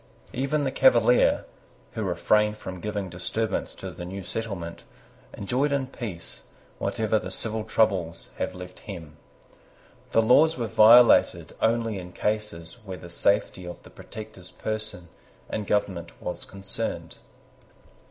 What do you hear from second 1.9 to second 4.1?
who refrained from giving disturbance to the